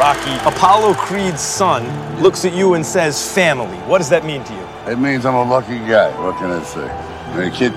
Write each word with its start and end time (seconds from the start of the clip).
Rocky, 0.00 0.32
Apollo 0.48 0.94
Creed's 0.94 1.42
son 1.42 1.84
looks 2.22 2.46
at 2.46 2.54
you 2.54 2.72
and 2.72 2.86
says 2.86 3.34
family. 3.34 3.76
What 3.80 3.98
does 3.98 4.08
that 4.08 4.24
mean 4.24 4.42
to 4.44 4.54
you? 4.54 4.90
It 4.90 4.98
means 4.98 5.26
I'm 5.26 5.34
a 5.34 5.44
lucky 5.44 5.78
guy. 5.80 6.08
What 6.24 6.38
can 6.38 6.50
I 6.50 6.62
say? 6.62 6.86
The 7.36 7.50
kid, 7.54 7.72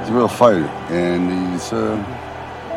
he's 0.00 0.08
a 0.08 0.12
real 0.14 0.28
fighter, 0.28 0.64
and 0.88 1.52
he's 1.52 1.70
uh, 1.74 1.96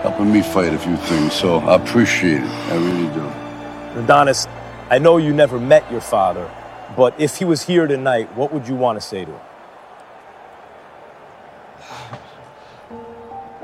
helping 0.02 0.30
me 0.30 0.42
fight 0.42 0.74
a 0.74 0.78
few 0.78 0.98
things. 0.98 1.32
So 1.32 1.60
I 1.60 1.75
appreciate 1.75 2.43
it. 2.43 2.50
I 2.50 2.75
really 2.75 3.14
do. 3.14 4.02
Adonis, 4.02 4.46
I 4.89 5.00
know 5.00 5.16
you 5.16 5.32
never 5.32 5.57
met 5.57 5.89
your 5.89 6.02
father, 6.02 6.52
but 6.98 7.18
if 7.18 7.38
he 7.38 7.46
was 7.46 7.64
here 7.64 7.88
tonight, 7.88 8.36
what 8.36 8.52
would 8.52 8.68
you 8.68 8.76
want 8.76 9.00
to 9.00 9.07
say 9.07 9.23
to 9.23 9.32
him? 9.32 9.39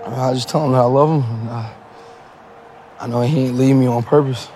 I 0.05 0.33
just 0.33 0.47
tell 0.47 0.65
him 0.65 0.71
that 0.71 0.77
I 0.77 0.85
love 0.85 1.21
him. 1.21 1.49
I, 1.49 1.73
I 3.01 3.07
know 3.07 3.19
he 3.23 3.47
ain't 3.47 3.57
leave 3.57 3.75
me 3.75 3.87
on 3.87 4.03
purpose. 4.03 4.47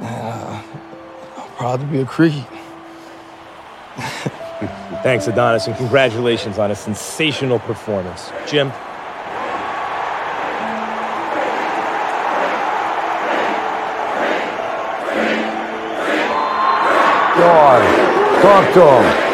And 0.00 0.06
uh, 0.06 0.62
I'm 1.36 1.48
proud 1.56 1.80
to 1.80 1.86
be 1.86 2.00
a 2.00 2.04
Creed. 2.04 2.46
Thanks, 5.02 5.26
Adonis, 5.26 5.66
and 5.66 5.76
congratulations 5.76 6.58
on 6.58 6.70
a 6.70 6.74
sensational 6.74 7.58
performance. 7.60 8.30
Jim? 8.46 8.68
Go 17.38 17.48
on. 17.48 18.42
Talk 18.42 18.74
to 18.74 18.82
him. 18.84 19.27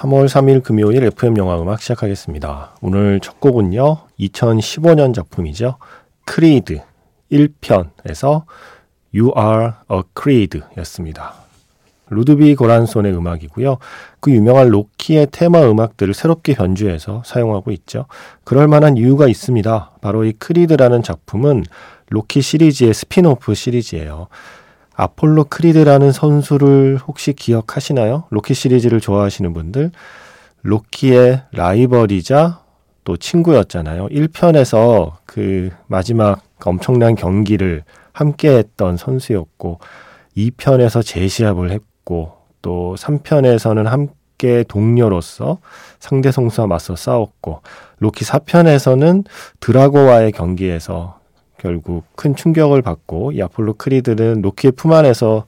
삼월 0.00 0.28
3일 0.28 0.62
금요일 0.62 1.04
FM 1.04 1.36
영화 1.36 1.60
음악 1.60 1.82
시작하겠습니다. 1.82 2.76
오늘 2.80 3.20
첫 3.20 3.38
곡은요, 3.38 3.98
2015년 4.18 5.12
작품이죠. 5.12 5.76
크리드 6.24 6.80
1편에서 7.30 8.44
You 9.14 9.30
Are 9.36 9.72
a 9.92 10.00
Creed 10.18 10.62
였습니다. 10.78 11.34
루드비 12.08 12.54
고란손의 12.54 13.14
음악이고요. 13.14 13.76
그 14.20 14.30
유명한 14.30 14.70
로키의 14.70 15.26
테마 15.32 15.70
음악들을 15.70 16.14
새롭게 16.14 16.54
변주해서 16.54 17.22
사용하고 17.26 17.70
있죠. 17.72 18.06
그럴 18.44 18.68
만한 18.68 18.96
이유가 18.96 19.28
있습니다. 19.28 19.98
바로 20.00 20.24
이 20.24 20.32
크리드라는 20.32 21.02
작품은 21.02 21.64
로키 22.08 22.40
시리즈의 22.40 22.94
스피노프 22.94 23.52
시리즈예요. 23.52 24.28
아폴로 24.94 25.44
크리드라는 25.44 26.12
선수를 26.12 26.98
혹시 27.06 27.32
기억하시나요? 27.32 28.24
로키 28.30 28.54
시리즈를 28.54 29.00
좋아하시는 29.00 29.52
분들. 29.52 29.90
로키의 30.62 31.42
라이벌이자 31.52 32.60
또 33.04 33.16
친구였잖아요. 33.16 34.08
1편에서 34.08 35.12
그 35.24 35.70
마지막 35.86 36.42
엄청난 36.64 37.14
경기를 37.14 37.82
함께 38.12 38.50
했던 38.50 38.96
선수였고, 38.96 39.78
2편에서 40.36 41.04
재시합을 41.04 41.70
했고, 41.70 42.36
또 42.60 42.94
3편에서는 42.98 43.84
함께 43.84 44.64
동료로서 44.68 45.58
상대 45.98 46.30
선수와 46.30 46.66
맞서 46.66 46.94
싸웠고, 46.94 47.62
로키 48.00 48.24
4편에서는 48.24 49.24
드라고와의 49.60 50.32
경기에서 50.32 51.19
결국 51.60 52.04
큰 52.16 52.34
충격을 52.34 52.80
받고 52.80 53.32
이 53.32 53.42
아폴로 53.42 53.74
크리드는 53.74 54.40
로키의 54.40 54.72
품 54.72 54.92
안에서 54.92 55.46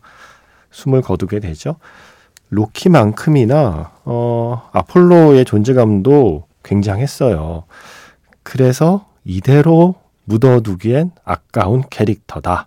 숨을 0.71 1.01
거두게 1.01 1.41
되죠. 1.41 1.77
로키만큼이나 2.51 3.93
어, 4.05 4.69
아폴로의 4.73 5.47
존재감도 5.47 6.47
굉장했어요. 6.63 7.65
그래서 8.43 9.07
이대로 9.25 9.95
묻어두기엔 10.25 11.13
아까운 11.25 11.83
캐릭터다. 11.89 12.67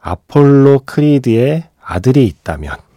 아폴로 0.00 0.80
크리드의 0.84 1.68
아들이 1.80 2.26
있다면 2.26 2.87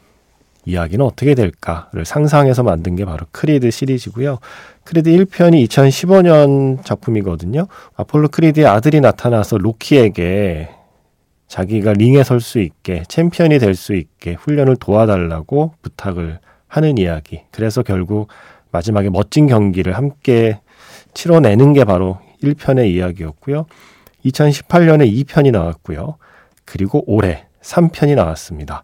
이야기는 0.66 1.04
어떻게 1.06 1.34
될까를 1.36 2.06
상상해서 2.06 2.64
만든 2.64 2.96
게 2.96 3.06
바로 3.06 3.26
크리드 3.32 3.72
시리즈고요. 3.72 4.38
크리드 4.84 5.10
1편이 5.10 5.68
2015년 5.68 6.84
작품이거든요. 6.86 7.68
아폴로 7.96 8.28
크리드의 8.28 8.68
아들이 8.68 9.02
나타나서 9.02 9.58
로키에게 9.58 10.70
자기가 11.48 11.94
링에 11.94 12.24
설 12.24 12.40
수 12.40 12.60
있게 12.60 13.04
챔피언이 13.08 13.60
될 13.60 13.76
수 13.76 13.94
있게 13.96 14.34
훈련을 14.34 14.78
도와달라고 14.78 15.74
부탁을 15.82 16.40
하는 16.68 16.98
이야기. 16.98 17.42
그래서 17.52 17.84
결국 17.84 18.30
마지막에 18.72 19.10
멋진 19.10 19.48
경기를 19.48 19.98
함께 19.98 20.60
치러내는 21.14 21.74
게 21.74 21.84
바로 21.84 22.20
1편의 22.42 22.92
이야기였고요. 22.92 23.66
2018년에 24.26 25.12
2편이 25.26 25.52
나왔고요. 25.52 26.16
그리고 26.64 27.04
올해 27.06 27.46
3편이 27.62 28.16
나왔습니다. 28.16 28.84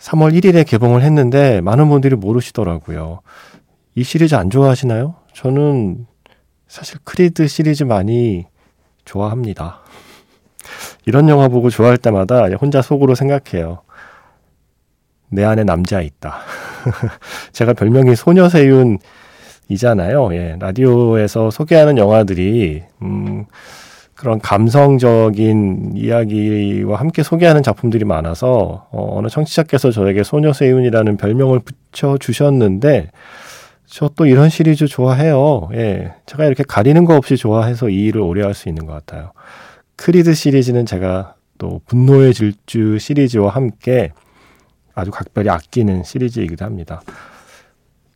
3월 0.00 0.34
1일에 0.34 0.66
개봉을 0.66 1.02
했는데 1.02 1.60
많은 1.60 1.88
분들이 1.88 2.16
모르시더라고요. 2.16 3.20
이 3.94 4.02
시리즈 4.02 4.34
안 4.34 4.48
좋아하시나요? 4.50 5.14
저는 5.34 6.06
사실 6.66 6.98
크리드 7.04 7.46
시리즈 7.48 7.84
많이 7.84 8.46
좋아합니다. 9.04 9.80
이런 11.04 11.28
영화 11.28 11.48
보고 11.48 11.68
좋아할 11.70 11.98
때마다 11.98 12.46
혼자 12.60 12.80
속으로 12.80 13.14
생각해요. 13.14 13.82
내 15.28 15.44
안에 15.44 15.64
남자 15.64 16.00
있다. 16.00 16.40
제가 17.52 17.74
별명이 17.74 18.16
소녀세윤이잖아요. 18.16 18.98
예, 20.34 20.56
라디오에서 20.58 21.50
소개하는 21.50 21.98
영화들이, 21.98 22.82
음, 23.02 23.44
그런 24.20 24.38
감성적인 24.38 25.94
이야기와 25.96 27.00
함께 27.00 27.22
소개하는 27.22 27.62
작품들이 27.62 28.04
많아서 28.04 28.86
어, 28.90 29.16
어느 29.18 29.28
청취자께서 29.28 29.90
저에게 29.92 30.22
소녀세윤이라는 30.24 31.16
별명을 31.16 31.60
붙여 31.60 32.18
주셨는데 32.18 33.08
저 33.86 34.10
또 34.14 34.26
이런 34.26 34.50
시리즈 34.50 34.86
좋아해요. 34.86 35.70
예. 35.72 36.12
제가 36.26 36.44
이렇게 36.44 36.62
가리는 36.68 37.04
거 37.06 37.16
없이 37.16 37.36
좋아해서 37.36 37.88
이 37.88 38.04
일을 38.04 38.20
오래 38.20 38.42
할 38.42 38.52
수 38.54 38.68
있는 38.68 38.84
것 38.84 38.92
같아요. 38.92 39.32
크리드 39.96 40.34
시리즈는 40.34 40.84
제가 40.84 41.34
또 41.56 41.80
분노의 41.86 42.34
질주 42.34 42.98
시리즈와 42.98 43.50
함께 43.50 44.12
아주 44.94 45.10
각별히 45.10 45.48
아끼는 45.48 46.04
시리즈이기도 46.04 46.64
합니다. 46.64 47.00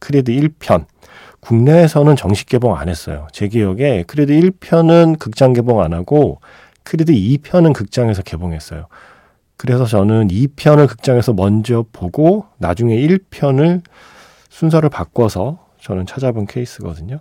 크리드 0.01 0.33
1편. 0.33 0.85
국내에서는 1.45 2.17
정식 2.17 2.49
개봉 2.49 2.77
안 2.77 2.89
했어요. 2.89 3.27
제 3.33 3.49
기억에 3.49 4.03
크리드 4.07 4.33
1편은 4.33 5.19
극장 5.19 5.53
개봉 5.53 5.81
안 5.83 5.93
하고 5.93 6.41
크리드 6.85 7.13
2편은 7.13 7.75
극장에서 7.75 8.23
개봉했어요. 8.23 8.87
그래서 9.57 9.85
저는 9.85 10.29
2편을 10.29 10.89
극장에서 10.89 11.35
먼저 11.35 11.85
보고 11.93 12.47
나중에 12.59 12.97
1편을 12.97 13.83
순서를 14.49 14.89
바꿔서 14.89 15.59
저는 15.81 16.07
찾아본 16.07 16.47
케이스거든요. 16.47 17.21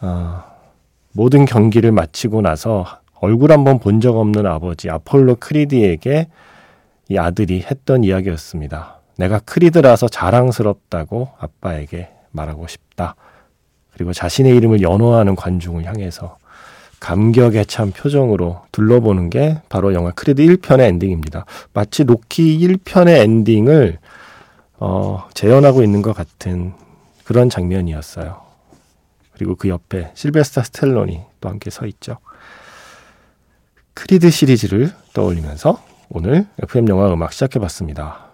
아, 0.00 0.46
모든 1.12 1.44
경기를 1.44 1.92
마치고 1.92 2.40
나서 2.40 2.86
얼굴 3.20 3.52
한번 3.52 3.78
본 3.78 4.00
적 4.00 4.16
없는 4.16 4.46
아버지 4.46 4.88
아폴로 4.88 5.36
크리드에게 5.38 6.28
이 7.10 7.18
아들이 7.18 7.60
했던 7.60 8.04
이야기였습니다. 8.04 9.00
내가 9.18 9.38
크리드라서 9.40 10.08
자랑스럽다고 10.08 11.28
아빠에게 11.38 12.08
말하고 12.30 12.66
싶다. 12.66 13.14
그리고 13.92 14.12
자신의 14.12 14.56
이름을 14.56 14.82
연호하는 14.82 15.36
관중을 15.36 15.84
향해서 15.84 16.38
감격에 17.00 17.64
찬 17.64 17.92
표정으로 17.92 18.62
둘러보는 18.72 19.30
게 19.30 19.60
바로 19.68 19.94
영화 19.94 20.10
크리드 20.10 20.42
1편의 20.42 20.80
엔딩입니다. 20.80 21.46
마치 21.72 22.04
로키 22.04 22.58
1편의 22.58 23.22
엔딩을 23.22 23.98
어, 24.78 25.28
재현하고 25.34 25.82
있는 25.82 26.02
것 26.02 26.14
같은 26.14 26.74
그런 27.24 27.48
장면이었어요. 27.48 28.40
그리고 29.32 29.54
그 29.56 29.68
옆에 29.68 30.10
실베스터 30.14 30.62
스탤론이 30.64 31.22
또 31.40 31.48
함께 31.48 31.70
서 31.70 31.86
있죠. 31.86 32.18
크리드 33.94 34.30
시리즈를 34.30 34.92
떠올리면서 35.12 35.82
오늘 36.10 36.46
FM 36.62 36.88
영화 36.88 37.12
음악 37.12 37.32
시작해 37.32 37.58
봤습니다. 37.58 38.29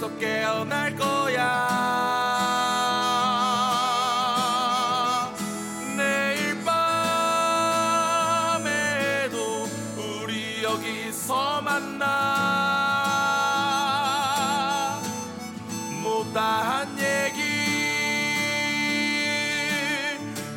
꿈에서 0.00 0.16
깨어날 0.16 0.96
거야. 0.96 1.68
내일 5.94 6.64
밤에도 6.64 8.08
우리 9.98 10.64
여기서 10.64 11.60
만나. 11.60 12.30
못다한 16.02 16.98
얘기 16.98 17.42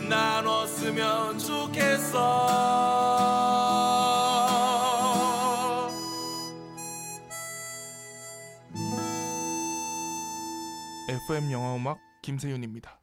나눴으면 0.07 1.37
좋겠어 1.37 2.52
FM 11.33 11.51
영화 11.51 11.75
음악 11.75 11.97
김세윤입니다. 12.21 12.99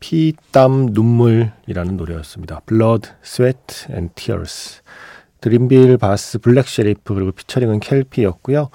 피, 0.00 0.32
땀, 0.52 0.86
눈물이라는 0.86 1.96
노래였습니다. 1.98 2.60
Blood, 2.66 3.10
Sweat 3.22 3.86
and 3.90 4.14
Tears. 4.14 4.80
드림빌, 5.42 5.98
바스, 5.98 6.38
블랙 6.38 6.66
셰리프 6.66 7.14
그리고 7.14 7.32
피처링은 7.32 7.80
켈피였고요. 7.80 8.70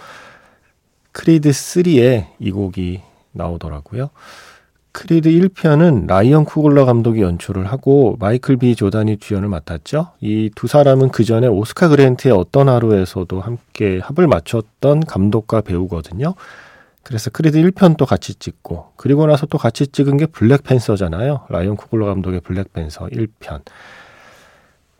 크리드 1.11 1.49
3에 1.49 2.27
이 2.39 2.51
곡이 2.51 3.01
나오더라고요. 3.31 4.11
크리드 4.91 5.29
1편은 5.29 6.07
라이언 6.07 6.45
쿠글러 6.45 6.85
감독이 6.85 7.21
연출을 7.21 7.65
하고 7.65 8.15
마이클 8.19 8.57
비 8.57 8.75
조단이 8.75 9.17
주연을 9.17 9.47
맡았죠. 9.49 10.11
이 10.21 10.51
두 10.55 10.67
사람은 10.67 11.09
그 11.09 11.23
전에 11.23 11.47
오스카 11.47 11.87
그랜트의 11.89 12.33
어떤 12.35 12.69
하루에서도 12.69 13.41
함께 13.41 13.99
합을 14.03 14.27
맞췄던 14.27 15.01
감독과 15.05 15.61
배우거든요. 15.61 16.35
그래서 17.07 17.29
크리드 17.29 17.57
1편도 17.57 18.05
같이 18.05 18.35
찍고 18.35 18.91
그리고 18.97 19.25
나서 19.27 19.45
또 19.45 19.57
같이 19.57 19.87
찍은 19.87 20.17
게 20.17 20.25
블랙팬서잖아요. 20.25 21.45
라이언 21.47 21.77
쿠글러 21.77 22.05
감독의 22.05 22.41
블랙팬서 22.41 23.05
1편. 23.05 23.61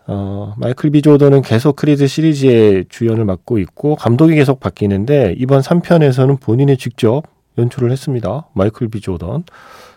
어, 0.05 0.53
마이클 0.57 0.89
비 0.89 1.01
조던은 1.01 1.41
계속 1.41 1.75
크리드 1.75 2.07
시리즈의 2.07 2.85
주연을 2.87 3.25
맡고 3.25 3.57
있고 3.57 3.97
감독이 3.97 4.35
계속 4.35 4.61
바뀌는데 4.61 5.35
이번 5.37 5.59
3편에서는 5.59 6.39
본인이 6.39 6.77
직접 6.77 7.23
연출을 7.57 7.91
했습니다. 7.91 8.47
마이클 8.53 8.87
비 8.87 9.01
조던. 9.01 9.43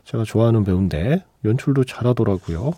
제가 0.03 0.25
좋아하는 0.25 0.65
배우인데 0.65 1.25
연출도 1.45 1.85
잘하더라고요. 1.85 2.73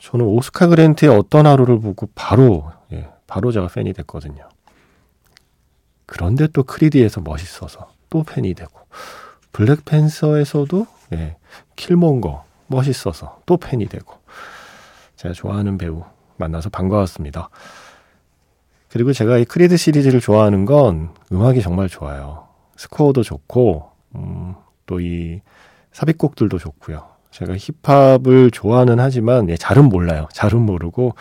저는 0.00 0.26
오스카 0.26 0.66
그랜트의 0.66 1.16
어떤 1.16 1.46
하루를 1.46 1.78
보고 1.78 2.08
바로 2.16 2.72
예, 2.92 3.08
바로 3.28 3.52
제가 3.52 3.68
팬이 3.68 3.92
됐거든요. 3.92 4.48
그런데 6.06 6.48
또 6.48 6.64
크리드에서 6.64 7.20
멋있어서 7.20 7.97
또 8.10 8.22
팬이 8.22 8.54
되고 8.54 8.70
블랙팬서에서도 9.52 10.86
예, 11.14 11.36
킬몬거 11.76 12.44
멋있어서 12.66 13.40
또 13.46 13.56
팬이 13.56 13.86
되고 13.86 14.14
제가 15.16 15.34
좋아하는 15.34 15.78
배우 15.78 16.04
만나서 16.36 16.70
반가웠습니다. 16.70 17.48
그리고 18.88 19.12
제가 19.12 19.38
이 19.38 19.44
크리드 19.44 19.76
시리즈를 19.76 20.20
좋아하는 20.20 20.64
건 20.64 21.10
음악이 21.32 21.60
정말 21.62 21.88
좋아요. 21.88 22.48
스코어도 22.76 23.22
좋고 23.22 23.90
음, 24.14 24.54
또 24.86 25.00
이 25.00 25.40
삽입곡들도 25.92 26.58
좋고요. 26.58 27.04
제가 27.30 27.54
힙합을 27.56 28.50
좋아는 28.52 29.00
하지만 29.00 29.48
예, 29.50 29.56
잘은 29.56 29.84
몰라요. 29.88 30.28
잘은 30.32 30.60
모르고 30.60 31.14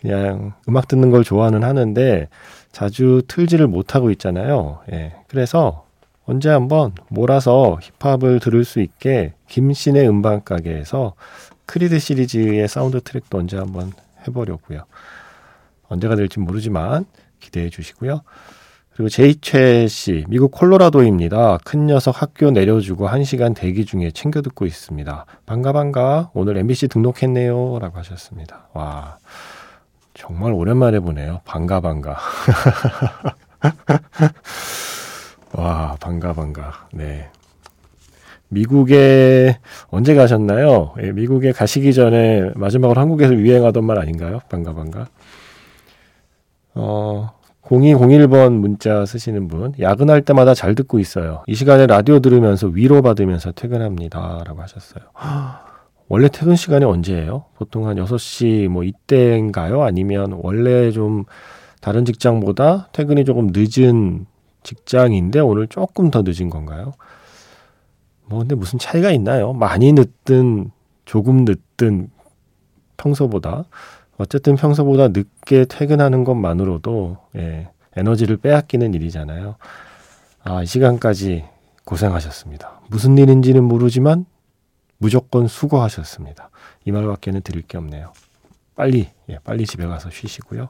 그냥 0.00 0.52
음악 0.68 0.86
듣는 0.86 1.10
걸 1.10 1.24
좋아는 1.24 1.64
하는데 1.64 2.28
자주 2.70 3.22
틀지를 3.26 3.66
못하고 3.66 4.10
있잖아요. 4.10 4.80
예, 4.92 5.14
그래서 5.28 5.84
언제 6.28 6.50
한번 6.50 6.92
몰아서 7.08 7.78
힙합을 7.98 8.40
들을 8.40 8.66
수 8.66 8.80
있게 8.80 9.32
김세윤의 9.48 10.06
음반 10.06 10.44
가게에서 10.44 11.14
크리드 11.64 11.98
시리즈의 11.98 12.68
사운드 12.68 13.00
트랙도 13.00 13.38
언제 13.38 13.56
한번 13.56 13.92
해보려고요. 14.26 14.82
언제가 15.88 16.16
될지 16.16 16.38
모르지만 16.38 17.06
기대해 17.40 17.70
주시고요. 17.70 18.20
그리고 18.92 19.08
제이최 19.08 19.88
씨, 19.88 20.26
미국 20.28 20.50
콜로라도입니다. 20.50 21.60
큰 21.64 21.86
녀석 21.86 22.20
학교 22.20 22.50
내려주고 22.50 23.08
1시간 23.08 23.56
대기 23.56 23.86
중에 23.86 24.10
챙겨 24.10 24.42
듣고 24.42 24.66
있습니다. 24.66 25.24
반가 25.46 25.72
반가. 25.72 26.30
오늘 26.34 26.58
MBC 26.58 26.88
등록했네요. 26.88 27.78
라고 27.78 27.96
하셨습니다. 27.96 28.68
와, 28.74 29.16
정말 30.12 30.52
오랜만에 30.52 31.00
보네요. 31.00 31.40
반가 31.46 31.80
반가. 31.80 32.18
와, 35.52 35.96
반가 36.00 36.32
반가. 36.32 36.88
네. 36.92 37.30
미국에 38.48 39.58
언제 39.88 40.14
가셨나요? 40.14 40.94
예, 41.02 41.12
미국에 41.12 41.52
가시기 41.52 41.92
전에 41.92 42.50
마지막으로 42.54 43.00
한국에서 43.00 43.34
유행하던 43.34 43.84
말 43.84 43.98
아닌가요? 43.98 44.40
반가 44.48 44.74
반가. 44.74 45.06
어, 46.74 47.30
0201번 47.62 48.52
문자 48.52 49.04
쓰시는 49.04 49.48
분, 49.48 49.74
야근할 49.78 50.22
때마다 50.22 50.54
잘 50.54 50.74
듣고 50.74 50.98
있어요. 50.98 51.42
이 51.46 51.54
시간에 51.54 51.86
라디오 51.86 52.20
들으면서 52.20 52.68
위로 52.68 53.02
받으면서 53.02 53.52
퇴근합니다. 53.52 54.42
라고 54.46 54.62
하셨어요. 54.62 55.04
원래 56.08 56.28
퇴근 56.28 56.56
시간이 56.56 56.84
언제예요? 56.86 57.44
보통 57.56 57.86
한 57.86 57.98
6시 57.98 58.68
뭐 58.68 58.82
이때인가요? 58.82 59.82
아니면 59.82 60.38
원래 60.42 60.90
좀 60.90 61.24
다른 61.82 62.06
직장보다 62.06 62.88
퇴근이 62.92 63.26
조금 63.26 63.50
늦은 63.52 64.24
직장인데 64.62 65.40
오늘 65.40 65.66
조금 65.66 66.10
더 66.10 66.22
늦은 66.24 66.48
건가요? 66.48 66.94
뭐 68.28 68.40
근데 68.40 68.54
무슨 68.54 68.78
차이가 68.78 69.10
있나요? 69.10 69.52
많이 69.52 69.92
늦든 69.92 70.70
조금 71.04 71.44
늦든 71.44 72.10
평소보다 72.96 73.64
어쨌든 74.18 74.56
평소보다 74.56 75.08
늦게 75.08 75.64
퇴근하는 75.66 76.24
것만으로도 76.24 77.16
예, 77.36 77.68
에너지를 77.96 78.36
빼앗기는 78.36 78.92
일이잖아요. 78.94 79.56
아, 80.44 80.62
이 80.62 80.66
시간까지 80.66 81.44
고생하셨습니다. 81.84 82.80
무슨 82.88 83.16
일인지는 83.16 83.64
모르지만 83.64 84.26
무조건 84.98 85.46
수고하셨습니다. 85.46 86.50
이 86.84 86.92
말밖에는 86.92 87.40
드릴 87.42 87.62
게 87.62 87.78
없네요. 87.78 88.12
빨리 88.74 89.08
예, 89.28 89.38
빨리 89.44 89.64
집에 89.64 89.86
가서 89.86 90.10
쉬시고요. 90.10 90.68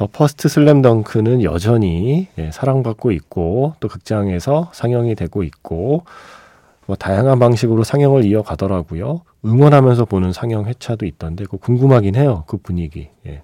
더 0.00 0.06
퍼스트 0.10 0.48
슬램덩크는 0.48 1.42
여전히 1.42 2.28
예, 2.38 2.50
사랑받고 2.50 3.10
있고 3.12 3.74
또 3.80 3.88
극장에서 3.88 4.70
상영이 4.72 5.14
되고 5.14 5.42
있고 5.42 6.04
뭐 6.86 6.96
다양한 6.96 7.38
방식으로 7.38 7.84
상영을 7.84 8.24
이어가더라고요. 8.24 9.20
응원하면서 9.44 10.06
보는 10.06 10.32
상영 10.32 10.64
회차도 10.64 11.04
있던데 11.04 11.44
그 11.50 11.58
궁금하긴 11.58 12.16
해요. 12.16 12.44
그 12.46 12.56
분위기. 12.56 13.10
예. 13.26 13.42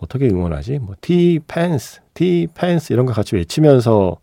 어떻게 0.00 0.28
응원하지? 0.30 0.78
뭐 0.78 0.94
티 1.02 1.40
펜스, 1.46 2.00
티 2.14 2.48
펜스 2.54 2.94
이런 2.94 3.04
거 3.04 3.12
같이 3.12 3.36
외치면서 3.36 4.16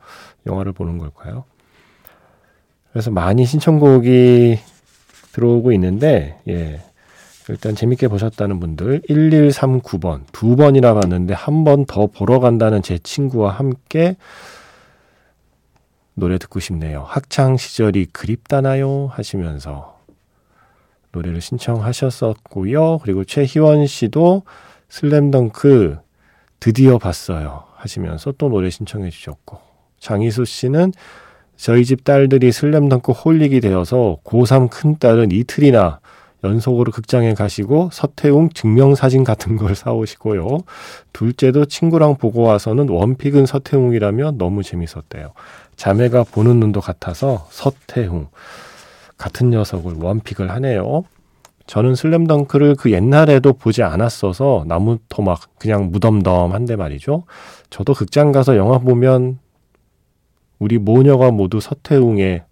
영화를 0.48 0.72
보는 0.72 0.98
걸까요? 0.98 1.44
그래서 2.92 3.12
많이 3.12 3.46
신청곡이 3.46 4.58
들어오고 5.34 5.72
있는데 5.74 6.40
예. 6.48 6.82
일단 7.50 7.75
재밌게 7.75 8.08
보셨다는 8.08 8.60
분들 8.60 9.01
1139번 9.10 10.22
두 10.32 10.56
번이나 10.56 10.94
봤는데 10.94 11.34
한 11.34 11.63
번 11.63 11.86
더 11.86 12.08
보러 12.08 12.39
간다는 12.39 12.82
제 12.82 12.98
친구와 13.00 13.51
함께 13.51 14.15
노래 16.13 16.38
듣고 16.38 16.60
싶네요. 16.60 17.03
학창 17.08 17.58
시절이 17.58 18.08
그립다나요? 18.08 19.08
하시면서 19.12 19.98
노래를 21.12 21.41
신청하셨었고요. 21.41 23.00
그리고 23.00 23.24
최희원 23.24 23.88
씨도 23.88 24.44
슬램덩크 24.89 25.98
드디어 26.60 26.98
봤어요. 26.98 27.63
하시면서 27.77 28.34
또 28.38 28.50
노래 28.50 28.70
신청해 28.70 29.10
주셨고 29.10 29.60
장희수 30.00 30.46
씨는 30.46 30.91
저희 31.56 31.84
집 31.86 32.03
딸들이 32.03 32.51
슬램덩크 32.51 33.12
홀릭이 33.12 33.60
되어서 33.62 34.18
고3 34.24 34.70
큰딸은 34.70 35.32
이틀이나 35.32 36.00
연속으로 36.43 36.91
극장에 36.91 37.34
가시고 37.34 37.89
서태웅 37.91 38.50
증명사진 38.50 39.24
같은 39.24 39.58
걸 39.58 39.75
사오시고요. 39.75 40.60
둘째도 41.13 41.65
친구랑 41.65 42.15
보고 42.15 42.41
와서는 42.41 42.89
원픽은 42.89 43.46
서태웅이라며 43.46 44.31
너무 44.38 44.63
재밌었대요. 44.63 45.34
자매가 45.75 46.25
보는 46.25 46.60
눈도 46.60 46.81
같아서 46.81 47.48
서태웅. 47.51 48.27
같은 49.17 49.50
녀석을 49.50 49.96
원픽을 49.96 50.50
하네요. 50.51 51.03
저는 51.67 51.93
슬램덩크를 51.93 52.75
그 52.75 52.91
옛날에도 52.91 53.53
보지 53.53 53.84
않았어서 53.84 54.63
나무 54.67 54.98
토막 55.08 55.60
그냥 55.60 55.91
무덤덤한데 55.91 56.77
말이죠. 56.77 57.25
저도 57.69 57.93
극장 57.93 58.31
가서 58.31 58.58
영화 58.58 58.79
보면 58.79 59.38
우리 60.58 60.77
모녀가 60.79 61.31
모두 61.31 61.60
서태웅의 61.60 62.43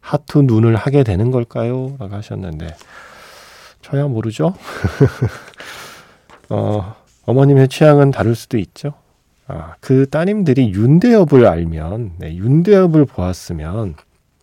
하트 0.00 0.38
눈을 0.38 0.76
하게 0.76 1.04
되는 1.04 1.30
걸까요? 1.30 1.94
라고 1.98 2.14
하셨는데 2.16 2.74
저야 3.84 4.06
모르죠. 4.06 4.54
어, 6.48 6.96
어머님의 7.26 7.68
취향은 7.68 8.12
다를 8.12 8.34
수도 8.34 8.56
있죠. 8.56 8.94
아, 9.46 9.74
그 9.80 10.08
따님들이 10.08 10.72
윤대엽을 10.72 11.46
알면, 11.46 12.12
네, 12.16 12.34
윤대엽을 12.34 13.04
보았으면 13.04 13.96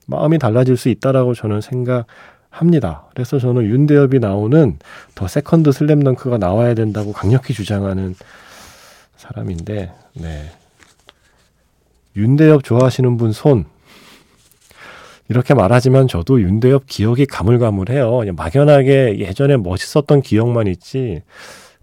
마음이 0.06 0.38
달라질 0.38 0.78
수 0.78 0.90
있다라고 0.90 1.34
저는 1.34 1.62
생각합니다. 1.62 3.06
그래서 3.16 3.40
저는 3.40 3.64
윤대협이 3.64 4.20
나오는 4.20 4.78
The 5.16 5.28
Second 5.28 5.72
슬램덩크가 5.72 6.38
나와야 6.38 6.76
된다고 6.76 7.12
강력히 7.12 7.54
주장하는 7.54 8.14
사람인데, 9.18 9.92
네. 10.14 10.52
윤대협 12.16 12.64
좋아하시는 12.64 13.18
분 13.18 13.32
손. 13.32 13.66
이렇게 15.32 15.54
말하지만 15.54 16.10
저도 16.10 16.42
윤대협 16.42 16.88
기억이 16.88 17.26
가물가물해요. 17.26 18.20
막연하게 18.36 19.20
예전에 19.20 19.56
멋있었던 19.56 20.22
기억만 20.22 20.68
있지, 20.68 21.22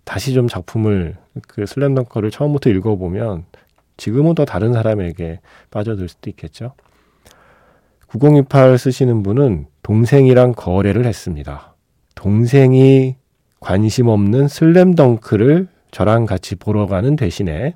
다시 0.05 0.35
좀 0.35 0.49
작품을 0.49 1.17
그 1.47 1.64
슬램덩크를 1.64 2.31
처음부터 2.31 2.69
읽어보면 2.69 3.47
지금은 3.97 4.35
또 4.35 4.45
다른 4.45 4.75
사람에게 4.75 5.40
빠져들 5.71 6.11
수도 6.11 6.28
있겠죠. 6.28 6.75
9028 8.09 8.76
쓰시는 8.76 9.23
분은 9.23 9.64
동생이랑 9.83 10.52
거래를 10.52 11.07
했습니다. 11.07 11.75
동생이 12.17 13.17
관심 13.61 14.09
없는 14.09 14.49
슬램덩크를 14.49 15.69
저랑 15.90 16.26
같이 16.26 16.55
보러 16.55 16.87
가는 16.87 17.17
대신에 17.17 17.73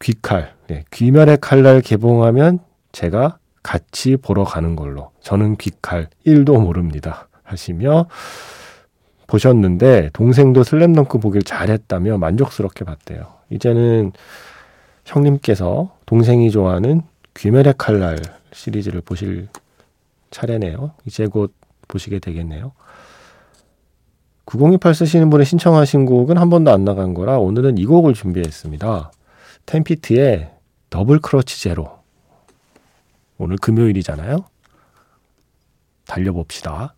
귀칼, 0.00 0.54
네, 0.68 0.84
귀멸의 0.92 1.38
칼날 1.40 1.80
개봉하면 1.80 2.60
제가 2.92 3.38
같이 3.64 4.16
보러 4.16 4.44
가는 4.44 4.76
걸로 4.76 5.10
저는 5.20 5.56
귀칼 5.56 6.08
1도 6.24 6.62
모릅니다 6.62 7.28
하시며 7.42 8.06
보셨는데 9.26 10.10
동생도 10.12 10.62
슬램덩크 10.62 11.18
보길 11.18 11.42
잘했다며 11.42 12.18
만족스럽게 12.18 12.84
봤대요. 12.84 13.22
이제는 13.50 14.12
형님께서 15.04 15.96
동생이 16.06 16.50
좋아하는 16.50 17.02
귀멸의 17.34 17.74
칼날 17.78 18.18
시리즈를 18.52 19.00
보실 19.00 19.48
차례네요. 20.30 20.92
이제 21.06 21.26
곧 21.26 21.52
보시게 21.88 22.18
되겠네요. 22.18 22.72
9028 24.44 24.94
쓰시는 24.94 25.30
분이 25.30 25.46
신청하신 25.46 26.04
곡은 26.04 26.36
한 26.36 26.50
번도 26.50 26.70
안 26.70 26.84
나간 26.84 27.14
거라 27.14 27.38
오늘은 27.38 27.78
이 27.78 27.86
곡을 27.86 28.12
준비했습니다. 28.12 29.10
텐피트의 29.64 30.50
더블 30.90 31.18
크러치 31.18 31.62
제로. 31.62 31.93
오늘 33.38 33.56
금요일이잖아요. 33.56 34.44
달려봅시다. 36.06 36.94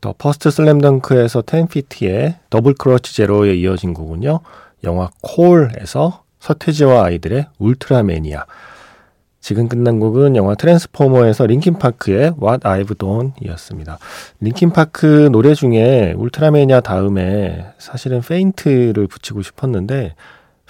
The 0.00 0.14
First 0.16 0.50
슬램덩크에서 0.50 1.42
10-FEET의 1.42 2.36
Double 2.48 2.74
Crutch 2.74 3.14
Zero에 3.14 3.54
이어진 3.56 3.92
곡은요. 3.92 4.40
영화 4.84 5.10
콜에서 5.22 6.24
서태지와 6.38 7.04
아이들의 7.04 7.46
울트라맨이야. 7.58 8.46
지금 9.40 9.68
끝난 9.68 9.98
곡은 10.00 10.36
영화 10.36 10.54
트랜스포머에서 10.54 11.46
링킨파크의 11.46 12.34
What 12.40 12.60
I've 12.64 12.98
Done 12.98 13.32
이었습니다. 13.42 13.98
Linkin 14.40 14.94
Park 14.94 15.30
노래 15.32 15.54
중에 15.54 16.14
울트라맨이야 16.16 16.80
다음에 16.80 17.66
사실은 17.78 18.20
Faint를 18.20 19.06
붙이고 19.06 19.42
싶었는데 19.42 20.14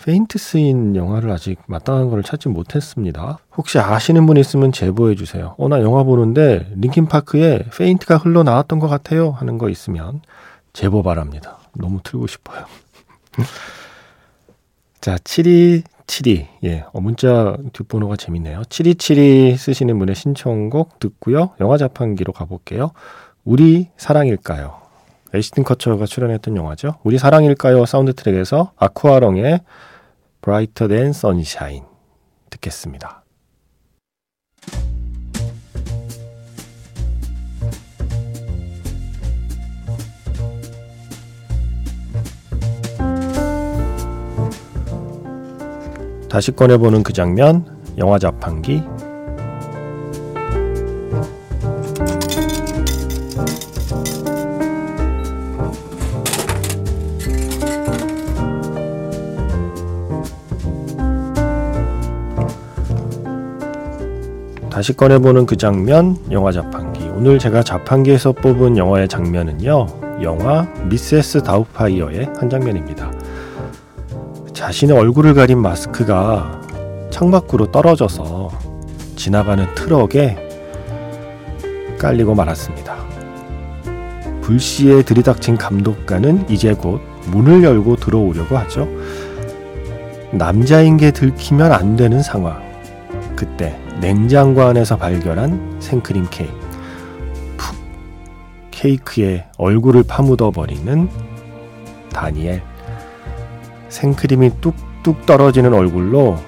Faint 0.03 0.39
쓰인 0.39 0.97
영화를 0.97 1.31
아직 1.31 1.59
마땅한 1.67 2.09
걸 2.09 2.23
찾지 2.23 2.49
못했습니다. 2.49 3.39
혹시 3.57 3.79
아시는 3.79 4.25
분 4.25 4.39
있으면 4.39 4.73
제보해 4.73 5.15
주세요. 5.15 5.55
어, 5.59 5.69
나 5.69 5.83
영화 5.83 6.05
보는데 6.05 6.67
Linkin 6.77 7.22
Park의 7.22 7.67
Faint가 7.77 8.17
흘러나왔던 8.17 8.79
것 8.79 8.89
같아요. 8.89 9.31
하는 9.31 9.59
거 9.59 9.69
있으면 9.69 10.23
제보 10.73 11.03
바랍니다. 11.03 11.59
너무 11.75 12.01
틀고 12.03 12.27
싶어요. 12.29 12.65
자, 15.03 15.19
7272. 15.19 16.49
예, 16.65 16.85
어, 16.93 17.01
문자 17.01 17.57
뒷번호가 17.75 18.17
재밌네요. 18.17 18.63
7272 18.71 19.57
쓰시는 19.59 19.99
분의 19.99 20.15
신청곡 20.15 20.99
듣고요. 20.99 21.51
영화 21.61 21.77
자판기로 21.77 22.33
가볼게요. 22.33 22.93
우리 23.45 23.89
사랑일까요? 23.99 24.81
애쉬튼 25.35 25.63
커처가 25.65 26.07
출연했던 26.07 26.57
영화죠. 26.57 26.97
우리 27.05 27.19
사랑일까요? 27.19 27.87
사운드 27.87 28.15
트랙에서 28.15 28.73
Aqualung의 28.77 29.61
Brighter 30.43 30.89
Than 30.89 31.11
Sunshine 31.11 31.85
듣겠습니다. 32.49 33.25
다시 46.31 46.53
꺼내보는 46.53 47.03
그 47.03 47.13
장면, 47.13 47.83
영화 47.99 48.19
자판기. 48.19 48.83
다시 64.91 64.97
꺼내보는 64.97 65.47
그 65.47 65.57
장면, 65.57 66.17
영화 66.33 66.51
자판기. 66.51 67.05
오늘 67.15 67.39
제가 67.39 67.63
자판기에서 67.63 68.33
뽑은 68.33 68.77
영화의 68.77 69.07
장면은요, 69.07 69.87
영화 70.21 70.67
미세스 70.89 71.45
다우파이어의 71.45 72.31
한 72.37 72.51
장면입니다. 72.51 73.13
자신의 74.53 74.97
얼굴을 74.97 75.35
가린 75.35 75.59
마스크가 75.59 76.61
창밖으로 77.11 77.71
떨어져서 77.71 78.51
지나가는 79.15 79.65
트럭에 79.77 80.37
깔리고 81.97 82.35
말았습니다. 82.35 82.97
불시에 84.41 85.03
들이닥친 85.03 85.57
감독관은 85.57 86.47
이제 86.49 86.75
곧 86.75 87.01
문을 87.27 87.63
열고 87.63 87.95
들어오려고 87.95 88.59
하죠. 88.59 88.89
남자인 90.33 90.97
게 90.97 91.13
들키면 91.13 91.71
안 91.71 91.95
되는 91.95 92.23
상황. 92.23 92.61
그때 93.37 93.80
냉장고 94.01 94.63
안에서 94.63 94.97
발견한 94.97 95.77
생크림 95.81 96.27
케이크. 96.31 96.53
푹 97.57 97.77
케이크에 98.71 99.47
얼굴을 99.59 100.05
파묻어 100.05 100.51
버리는 100.51 101.09
다니엘. 102.13 102.63
생크림이 103.89 104.61
뚝뚝 104.61 105.27
떨어지는 105.27 105.75
얼굴로 105.75 106.39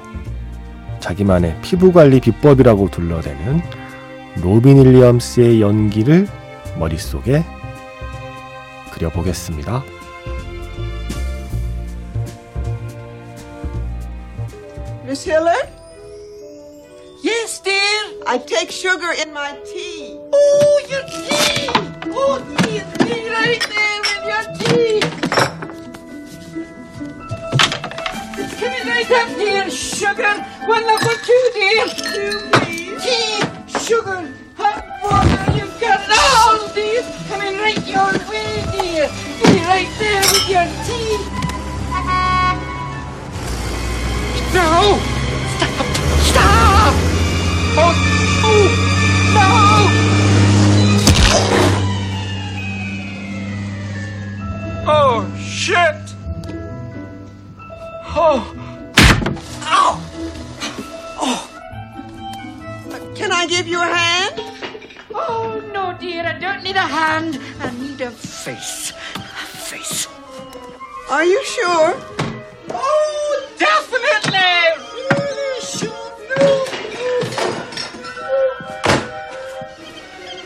자기만의 1.01 1.61
피부관리 1.63 2.21
비법이라고 2.21 2.91
둘러대는 2.91 3.61
로빈 4.41 4.79
윌리엄스의 4.79 5.61
연기를 5.61 6.27
머릿속에 6.79 7.45
그려보겠습니다. 8.93 9.83
Miss? 15.05 15.72
I 18.33 18.39
take 18.39 18.71
sugar 18.71 19.13
in 19.13 19.31
my 19.35 19.53
tea. 19.67 20.19
Oh, 20.33 20.87
your 20.89 21.03
tea. 21.03 21.69
Oh, 22.17 22.41
tea, 22.63 22.81
tea, 23.05 23.29
right 23.29 23.61
there 23.69 24.01
in 24.09 24.21
your 24.25 24.45
tea. 24.57 25.01
Come 28.57 28.73
in 28.73 28.89
right 28.89 29.11
up 29.11 29.29
here, 29.37 29.69
sugar. 29.69 30.33
One 30.65 30.87
number 30.87 31.13
two, 31.13 31.51
dear. 31.53 31.85
Two, 31.89 32.41
please. 32.53 33.05
Tea, 33.05 33.45
sugar, 33.85 34.27
hot 34.57 34.81
water. 35.05 35.53
You've 35.53 35.79
got 35.79 36.01
all. 36.09 36.71
Come 37.29 37.43
in 37.43 37.59
right 37.61 37.87
your 37.87 38.17
way, 38.31 38.65
dear. 38.73 39.13
Be 39.45 39.61
right 39.61 39.93
there 39.99 40.23
with 40.33 40.49
your 40.49 40.65
tea. 40.89 41.19
No! 44.55 44.99
Stop! 45.59 45.87
Stop! 46.25 46.95
Oh, 47.75 48.12
face. 68.57 68.93
A 69.17 69.21
face. 69.71 70.09
Are 71.11 71.25
you 71.25 71.45
sure? 71.45 71.95
Oh, 72.71 73.49
definitely! 73.59 74.39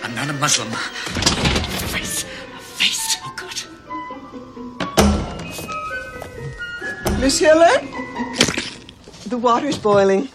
I'm 0.05 0.15
not 0.15 0.31
a 0.31 0.33
Muslim. 0.35 0.73
A 0.73 0.77
face. 1.95 2.25
A 2.25 2.59
face. 2.59 3.17
Oh, 3.25 3.35
good. 3.37 3.59
Miss 7.21 7.39
Hillard? 7.39 7.83
The 9.27 9.39
water's 9.39 9.79
boiling. 9.79 10.29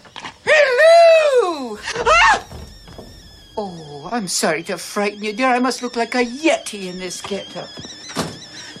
Oh, 3.64 4.08
I'm 4.10 4.26
sorry 4.26 4.64
to 4.64 4.76
frighten 4.76 5.22
you, 5.22 5.32
dear. 5.32 5.46
I 5.46 5.60
must 5.60 5.82
look 5.82 5.94
like 5.94 6.16
a 6.16 6.24
yeti 6.24 6.90
in 6.90 6.98
this 6.98 7.20
get-up. 7.22 7.68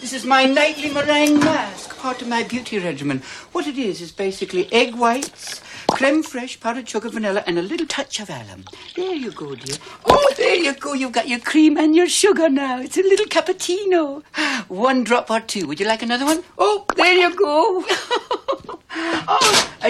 This 0.00 0.12
is 0.12 0.24
my 0.24 0.44
nightly 0.44 0.92
meringue 0.92 1.38
mask, 1.38 1.96
part 1.98 2.20
of 2.20 2.26
my 2.26 2.42
beauty 2.42 2.80
regimen. 2.80 3.22
What 3.52 3.68
it 3.68 3.78
is 3.78 4.00
is 4.00 4.10
basically 4.10 4.66
egg 4.72 4.96
whites, 4.96 5.60
creme 5.92 6.24
fraiche, 6.24 6.58
powdered 6.58 6.88
sugar, 6.88 7.10
vanilla, 7.10 7.44
and 7.46 7.60
a 7.60 7.62
little 7.62 7.86
touch 7.86 8.18
of 8.18 8.28
alum. 8.28 8.64
There 8.96 9.14
you 9.14 9.30
go, 9.30 9.54
dear. 9.54 9.76
Oh, 10.06 10.34
there 10.36 10.56
you 10.56 10.74
go. 10.74 10.94
You've 10.94 11.12
got 11.12 11.28
your 11.28 11.38
cream 11.38 11.76
and 11.76 11.94
your 11.94 12.08
sugar 12.08 12.48
now. 12.48 12.80
It's 12.80 12.98
a 12.98 13.02
little 13.02 13.26
cappuccino. 13.26 14.24
One 14.68 15.04
drop 15.04 15.30
or 15.30 15.38
two. 15.38 15.68
Would 15.68 15.78
you 15.78 15.86
like 15.86 16.02
another 16.02 16.24
one? 16.24 16.42
Oh, 16.58 16.86
there 16.96 17.14
you 17.14 17.36
go. 17.36 17.84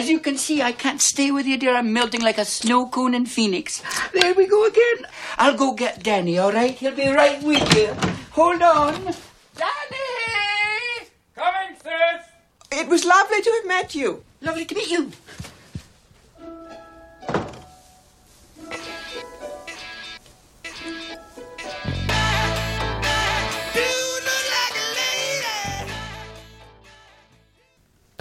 as 0.02 0.11
you 0.11 0.18
can 0.18 0.37
see, 0.37 0.61
I 0.61 0.73
can't 0.73 1.00
stay 1.00 1.30
with 1.30 1.47
you, 1.47 1.56
dear. 1.56 1.76
I'm 1.76 1.92
melting 1.92 2.23
like 2.23 2.38
a 2.38 2.44
snow 2.44 2.88
cone 2.88 3.14
in 3.14 3.25
Phoenix. 3.25 3.82
There 4.12 4.35
we 4.35 4.49
go 4.49 4.66
again. 4.66 5.06
I'll 5.38 5.56
go 5.56 5.75
get 5.75 6.02
Danny, 6.02 6.38
all 6.38 6.50
right? 6.52 6.75
He'll 6.75 6.97
be 6.97 7.09
right 7.09 7.40
with 7.40 7.73
you. 7.76 7.94
Hold 8.32 8.62
on. 8.62 8.94
Danny! 9.54 11.06
Coming, 11.37 11.76
sis! 11.76 12.26
It 12.73 12.88
was 12.88 13.04
lovely 13.04 13.42
to 13.42 13.50
have 13.59 13.68
met 13.68 13.94
you. 13.94 14.25
Lovely 14.40 14.64
to 14.64 14.75
meet 14.75 14.90
you. 14.90 15.12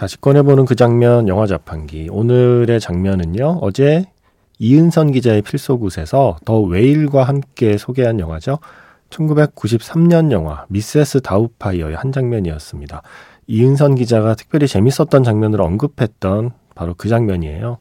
다시 0.01 0.19
꺼내보는 0.19 0.65
그 0.65 0.73
장면 0.73 1.27
영화 1.27 1.45
자판기. 1.45 2.07
오늘의 2.09 2.79
장면은요. 2.79 3.59
어제 3.61 4.05
이은선 4.57 5.11
기자의 5.11 5.43
필소굿에서 5.43 6.37
더 6.43 6.59
웨일과 6.59 7.21
함께 7.21 7.77
소개한 7.77 8.19
영화죠. 8.19 8.57
1993년 9.11 10.31
영화 10.31 10.65
미세스 10.69 11.21
다우파이어의 11.21 11.95
한 11.95 12.11
장면이었습니다. 12.11 13.03
이은선 13.45 13.93
기자가 13.93 14.33
특별히 14.33 14.67
재밌었던 14.67 15.23
장면을 15.23 15.61
언급했던 15.61 16.49
바로 16.73 16.95
그 16.97 17.07
장면이에요. 17.07 17.77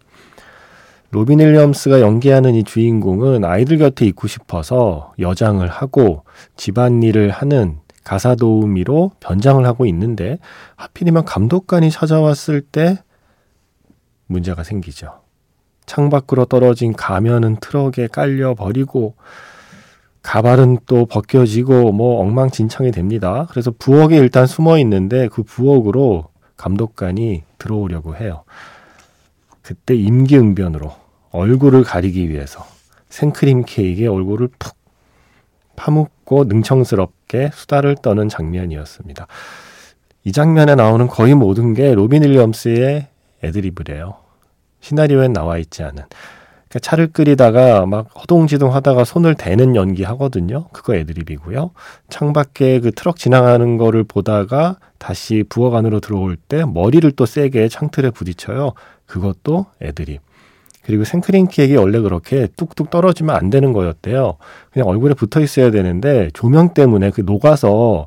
로빈 1.12 1.38
윌리엄스가 1.38 2.02
연기하는 2.02 2.54
이 2.54 2.64
주인공은 2.64 3.46
아이들 3.46 3.78
곁에 3.78 4.04
있고 4.04 4.28
싶어서 4.28 5.14
여장을 5.18 5.66
하고 5.66 6.24
집안일을 6.58 7.30
하는 7.30 7.78
가사 8.04 8.34
도우미로 8.34 9.12
변장을 9.20 9.64
하고 9.66 9.86
있는데 9.86 10.38
하필이면 10.76 11.24
감독관이 11.24 11.90
찾아왔을 11.90 12.60
때 12.62 12.98
문제가 14.26 14.62
생기죠. 14.62 15.20
창밖으로 15.86 16.44
떨어진 16.44 16.92
가면은 16.92 17.56
트럭에 17.56 18.06
깔려 18.10 18.54
버리고 18.54 19.16
가발은 20.22 20.78
또 20.86 21.06
벗겨지고 21.06 21.92
뭐 21.92 22.20
엉망진창이 22.20 22.90
됩니다. 22.90 23.46
그래서 23.50 23.72
부엌에 23.76 24.16
일단 24.16 24.46
숨어 24.46 24.78
있는데 24.78 25.28
그 25.28 25.42
부엌으로 25.42 26.28
감독관이 26.56 27.42
들어오려고 27.58 28.16
해요. 28.16 28.44
그때 29.62 29.94
임기응변으로 29.94 30.92
얼굴을 31.32 31.84
가리기 31.84 32.28
위해서 32.28 32.66
생크림 33.08 33.64
케이크에 33.66 34.06
얼굴을 34.06 34.48
푹 34.58 34.76
파묻고 35.76 36.44
능청스럽게 36.44 37.19
수다를 37.52 37.96
떠는 37.96 38.28
장면이었습니다. 38.28 39.26
이 40.24 40.32
장면에 40.32 40.74
나오는 40.74 41.06
거의 41.06 41.34
모든 41.34 41.74
게 41.74 41.94
로빈 41.94 42.22
윌리엄스의 42.22 43.06
애드리브래요. 43.42 44.16
시나리오엔 44.80 45.32
나와 45.32 45.58
있지 45.58 45.82
않은. 45.82 46.02
그러니까 46.70 46.78
차를 46.88 47.08
끓이다가 47.08 47.84
막 47.86 48.08
허둥지둥 48.16 48.72
하다가 48.74 49.04
손을 49.04 49.34
대는 49.34 49.74
연기 49.74 50.04
하거든요. 50.04 50.68
그거 50.72 50.94
애드립이고요. 50.94 51.72
창밖에 52.10 52.80
그 52.80 52.92
트럭 52.92 53.16
지나가는 53.16 53.76
거를 53.76 54.04
보다가 54.04 54.76
다시 54.98 55.42
부엌 55.48 55.74
안으로 55.74 55.98
들어올 55.98 56.36
때 56.36 56.64
머리를 56.64 57.10
또 57.12 57.26
세게 57.26 57.68
창틀에 57.68 58.10
부딪혀요. 58.10 58.74
그것도 59.06 59.66
애드립. 59.82 60.20
그리고 60.82 61.04
생크림 61.04 61.48
케이크가 61.48 61.80
원래 61.80 62.00
그렇게 62.00 62.48
뚝뚝 62.56 62.90
떨어지면 62.90 63.36
안 63.36 63.50
되는 63.50 63.72
거였대요. 63.72 64.36
그냥 64.72 64.88
얼굴에 64.88 65.14
붙어 65.14 65.40
있어야 65.40 65.70
되는데 65.70 66.30
조명 66.32 66.74
때문에 66.74 67.10
그 67.10 67.20
녹아서 67.20 68.06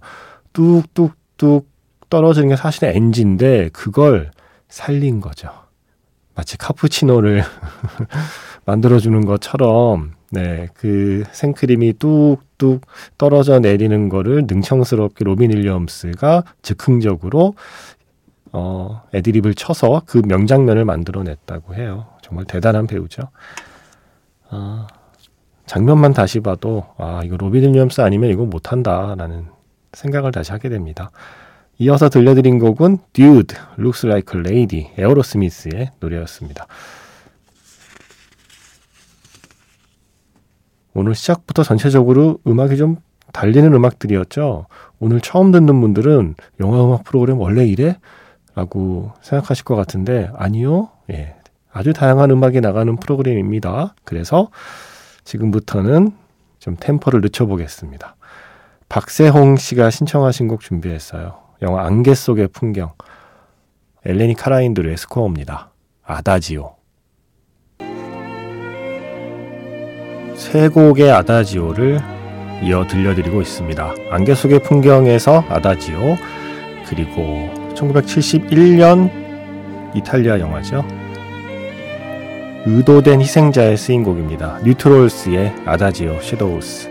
뚝뚝뚝 0.54 1.68
떨어지는 2.10 2.50
게 2.50 2.56
사실은 2.56 2.96
NG인데 2.96 3.70
그걸 3.74 4.32
살린 4.70 5.22
거죠. 5.22 5.50
마치 6.36 6.58
카푸치노를 6.58 7.44
만들어주는 8.66 9.26
것처럼, 9.26 10.14
네, 10.32 10.68
그 10.74 11.24
생크림이 11.32 11.94
뚝뚝 12.00 12.82
떨어져 13.18 13.60
내리는 13.60 14.10
거를 14.10 14.46
능청스럽게 14.48 15.26
로빈 15.26 15.52
윌리엄스가 15.52 16.44
즉흥적으로, 16.62 17.56
어, 18.52 19.04
애드립을 19.14 19.54
쳐서 19.54 20.02
그 20.06 20.22
명장면을 20.26 20.86
만들어냈다고 20.86 21.76
해요. 21.76 22.13
정말 22.24 22.46
대단한 22.46 22.88
배우죠. 22.88 23.30
아, 24.50 24.88
장면만 25.68 26.14
다시 26.14 26.40
봐도, 26.40 26.86
아, 26.98 27.22
이거 27.24 27.38
로빈 27.38 27.64
윌리엄스 27.64 28.02
아니면 28.02 28.32
이거 28.32 28.46
못한다라는 28.46 29.48
생각을 29.92 30.32
다시 30.32 30.52
하게 30.52 30.70
됩니다. 30.70 31.12
이어서 31.78 32.10
들려드린 32.10 32.60
곡은 32.60 33.00
Dude, 33.14 33.58
Looks 33.78 34.06
Like 34.08 34.40
a 34.40 34.46
Lady, 34.46 34.92
에어로스미스의 34.98 35.92
노래였습니다. 36.00 36.66
오늘 40.94 41.16
시작부터 41.16 41.64
전체적으로 41.64 42.40
음악이 42.48 42.78
좀 42.78 42.98
달리는 43.34 43.74
음악들이었죠. 43.74 44.68
오늘 45.00 45.20
처음 45.20 45.52
듣는 45.52 45.82
분들은 45.82 46.36
영화 46.60 46.86
음악 46.86 47.04
프로그램 47.04 47.40
원래 47.40 47.66
이래? 47.66 47.98
라고 48.56 49.12
생각하실 49.22 49.66
것 49.66 49.76
같은데, 49.76 50.30
아니요. 50.36 50.90
예. 51.12 51.36
아주 51.74 51.92
다양한 51.92 52.30
음악이 52.32 52.62
나가는 52.62 52.96
프로그램입니다. 52.96 53.96
그래서 54.06 54.50
지금부터는 55.24 56.12
좀 56.60 56.78
템포를 56.80 57.22
늦춰보겠습니다. 57.22 58.16
박세홍 58.90 59.58
씨가 59.58 59.90
신청하신 59.90 60.48
곡 60.48 60.62
준비했어요. 60.62 61.40
영화 61.64 61.86
안개 61.86 62.14
속의 62.14 62.50
풍경. 62.50 62.94
엘레니 64.06 64.36
카라인드의 64.36 64.98
스코어입니다. 64.98 65.72
아다지오. 66.04 66.76
세 70.36 70.68
곡의 70.68 71.12
아다지오를 71.12 72.00
이어 72.64 72.86
들려드리고 72.88 73.42
있습니다. 73.42 73.94
안개 74.12 74.36
속의 74.36 74.64
풍경에서 74.64 75.44
아다지오, 75.50 76.16
그리고 76.88 77.50
1971년 77.76 79.10
이탈리아 79.96 80.40
영화죠. 80.40 81.03
의도된 82.66 83.20
희생자에 83.22 83.76
쓰인 83.76 84.04
곡입니다. 84.04 84.60
New 84.64 84.88
Trolls의 84.88 85.54
아다지오 85.66 86.22
Shadows. 86.22 86.90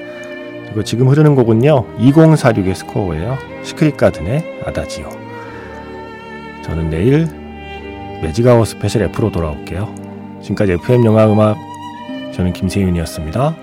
그리고 0.65 0.83
지금 0.85 1.09
흐르는 1.09 1.35
곡은요. 1.35 1.99
2046의 1.99 2.75
스코어예요. 2.75 3.39
Secret 3.63 3.97
Garden의 3.97 4.61
아다지오. 4.67 5.09
저는 6.63 6.91
내일 6.91 7.27
매직아워 8.23 8.65
스페셜 8.65 9.03
F로 9.03 9.31
돌아올게요. 9.31 9.95
지금까지 10.43 10.73
FM 10.73 11.05
영화 11.05 11.27
음악 11.31 11.57
저는 12.35 12.53
김세윤이었습니다. 12.53 13.62